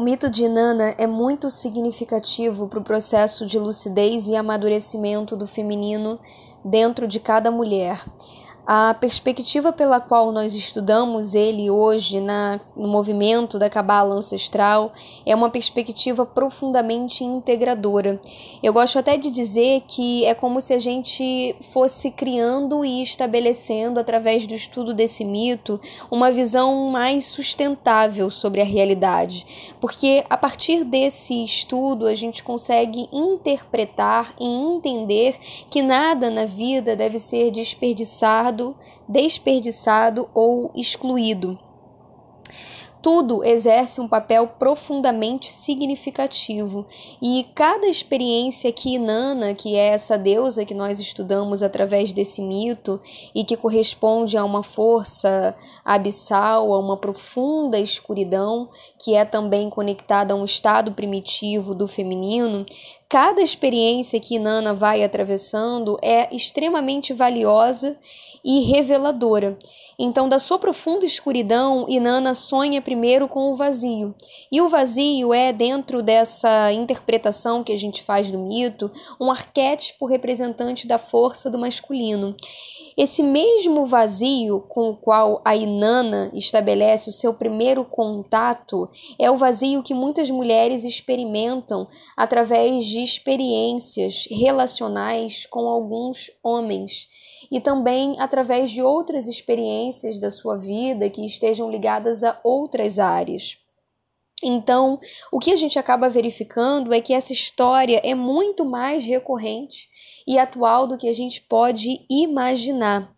[0.00, 5.46] O mito de Inanna é muito significativo para o processo de lucidez e amadurecimento do
[5.46, 6.18] feminino
[6.64, 8.02] dentro de cada mulher.
[8.72, 14.92] A perspectiva pela qual nós estudamos ele hoje na, no movimento da cabala ancestral
[15.26, 18.22] é uma perspectiva profundamente integradora.
[18.62, 23.98] Eu gosto até de dizer que é como se a gente fosse criando e estabelecendo,
[23.98, 29.74] através do estudo desse mito, uma visão mais sustentável sobre a realidade.
[29.80, 35.34] Porque a partir desse estudo a gente consegue interpretar e entender
[35.68, 38.59] que nada na vida deve ser desperdiçado
[39.08, 41.58] desperdiçado ou excluído.
[43.02, 46.86] Tudo exerce um papel profundamente significativo
[47.20, 53.00] e cada experiência que Inanna, que é essa deusa que nós estudamos através desse mito
[53.34, 58.68] e que corresponde a uma força abissal, a uma profunda escuridão,
[58.98, 62.66] que é também conectada a um estado primitivo do feminino,
[63.08, 67.98] cada experiência que Inanna vai atravessando é extremamente valiosa
[68.44, 69.58] e reveladora.
[69.98, 74.16] Então, da sua profunda escuridão, Inanna sonha primeiro com o vazio.
[74.50, 80.06] E o vazio é, dentro dessa interpretação que a gente faz do mito, um arquétipo
[80.06, 82.34] representante da força do masculino.
[82.98, 89.38] Esse mesmo vazio com o qual a Inanna estabelece o seu primeiro contato é o
[89.38, 97.06] vazio que muitas mulheres experimentam através de experiências relacionais com alguns homens
[97.50, 103.58] e também através de outras experiências da sua vida que estejam ligadas a outras áreas.
[104.42, 104.98] Então,
[105.30, 109.88] o que a gente acaba verificando é que essa história é muito mais recorrente
[110.26, 113.14] e atual do que a gente pode imaginar.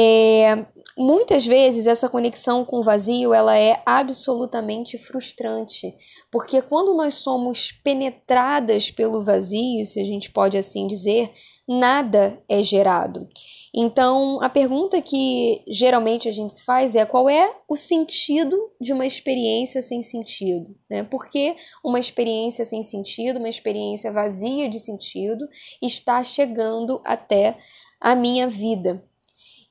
[0.00, 0.64] É,
[0.96, 5.92] muitas vezes essa conexão com o vazio ela é absolutamente frustrante,
[6.30, 11.32] porque quando nós somos penetradas pelo vazio, se a gente pode assim dizer,
[11.66, 13.28] nada é gerado.
[13.74, 18.92] Então, a pergunta que geralmente a gente se faz é qual é o sentido de
[18.92, 20.76] uma experiência sem sentido?
[20.88, 21.02] Né?
[21.02, 25.44] Por que uma experiência sem sentido, uma experiência vazia de sentido,
[25.82, 27.58] está chegando até
[28.00, 29.04] a minha vida?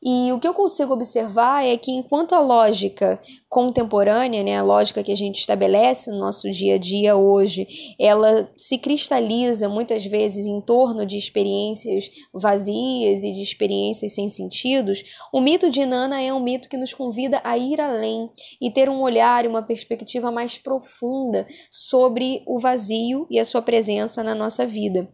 [0.01, 3.19] E o que eu consigo observar é que, enquanto a lógica
[3.49, 7.67] contemporânea, né, a lógica que a gente estabelece no nosso dia a dia hoje,
[7.99, 15.03] ela se cristaliza muitas vezes em torno de experiências vazias e de experiências sem sentidos,
[15.33, 18.29] o mito de Nana é um mito que nos convida a ir além
[18.61, 23.63] e ter um olhar e uma perspectiva mais profunda sobre o vazio e a sua
[23.63, 25.11] presença na nossa vida.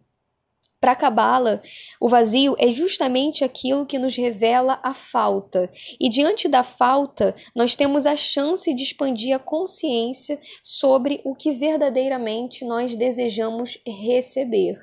[0.84, 1.62] Para Cabala,
[1.98, 5.72] o vazio é justamente aquilo que nos revela a falta.
[5.98, 11.54] E diante da falta, nós temos a chance de expandir a consciência sobre o que
[11.54, 14.76] verdadeiramente nós desejamos receber.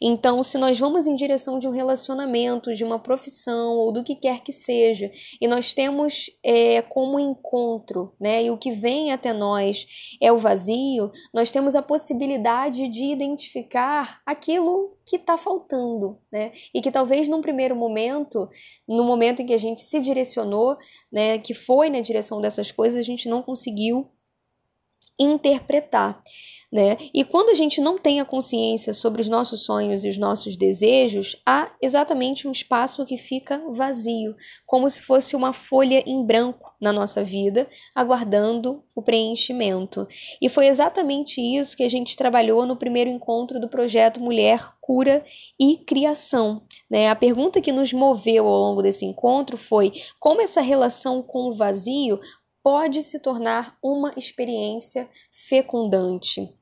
[0.00, 4.14] Então, se nós vamos em direção de um relacionamento, de uma profissão ou do que
[4.14, 5.10] quer que seja,
[5.40, 10.38] e nós temos é, como encontro, né, e o que vem até nós é o
[10.38, 17.28] vazio, nós temos a possibilidade de identificar aquilo que está faltando, né, e que talvez
[17.28, 18.48] num primeiro momento,
[18.86, 20.76] no momento em que a gente se direcionou,
[21.10, 24.08] né, que foi na direção dessas coisas, a gente não conseguiu
[25.18, 26.22] interpretar
[26.70, 26.98] né?
[27.14, 30.56] E quando a gente não tem a consciência sobre os nossos sonhos e os nossos
[30.56, 34.36] desejos, há exatamente um espaço que fica vazio,
[34.66, 40.06] como se fosse uma folha em branco na nossa vida, aguardando o preenchimento.
[40.42, 45.24] E foi exatamente isso que a gente trabalhou no primeiro encontro do projeto Mulher, Cura
[45.58, 46.62] e Criação.
[46.90, 47.08] Né?
[47.08, 51.52] A pergunta que nos moveu ao longo desse encontro foi como essa relação com o
[51.52, 52.20] vazio
[52.62, 56.57] pode se tornar uma experiência fecundante.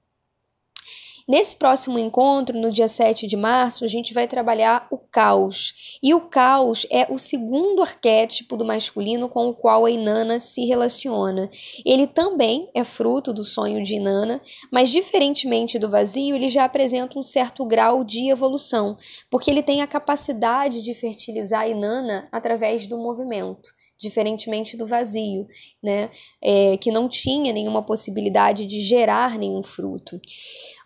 [1.28, 5.98] Nesse próximo encontro, no dia 7 de março, a gente vai trabalhar o caos.
[6.00, 10.64] E o caos é o segundo arquétipo do masculino com o qual a Inanna se
[10.66, 11.50] relaciona.
[11.84, 14.40] Ele também é fruto do sonho de Inanna,
[14.70, 18.96] mas diferentemente do vazio, ele já apresenta um certo grau de evolução,
[19.29, 25.46] porque ele tem a capacidade de fertilizar a Inanna através do movimento diferentemente do vazio,
[25.82, 26.10] né?
[26.43, 30.20] É, que não tinha nenhuma possibilidade de gerar nenhum fruto.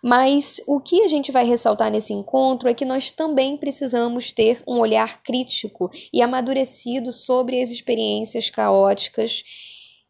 [0.03, 4.63] Mas o que a gente vai ressaltar nesse encontro é que nós também precisamos ter
[4.67, 9.43] um olhar crítico e amadurecido sobre as experiências caóticas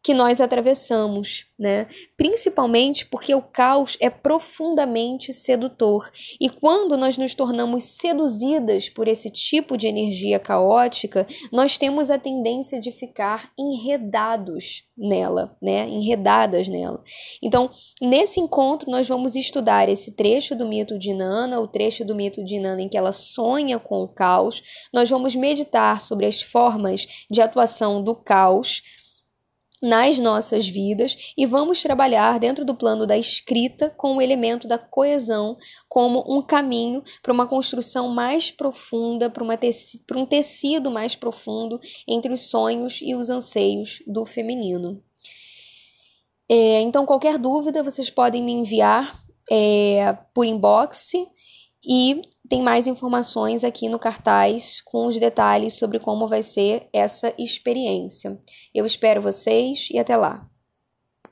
[0.02, 1.86] que nós atravessamos, né?
[2.16, 6.10] Principalmente porque o caos é profundamente sedutor.
[6.40, 12.18] E quando nós nos tornamos seduzidas por esse tipo de energia caótica, nós temos a
[12.18, 15.88] tendência de ficar enredados nela, né?
[15.88, 17.02] Enredadas nela.
[17.40, 17.70] Então,
[18.00, 22.44] nesse encontro nós vamos estudar esse trecho do mito de Nana, o trecho do mito
[22.44, 24.62] de Nana em que ela sonha com o caos.
[24.92, 28.82] Nós vamos meditar sobre as formas de atuação do caos
[29.82, 34.78] nas nossas vidas e vamos trabalhar dentro do plano da escrita com o elemento da
[34.78, 35.56] coesão
[35.88, 39.44] como um caminho para uma construção mais profunda, para,
[40.06, 45.02] para um tecido mais profundo entre os sonhos e os anseios do feminino.
[46.48, 49.20] É, então, qualquer dúvida, vocês podem me enviar
[49.50, 51.12] é, por inbox
[51.84, 57.32] e tem mais informações aqui no cartaz com os detalhes sobre como vai ser essa
[57.38, 58.38] experiência.
[58.74, 60.51] Eu espero vocês e até lá!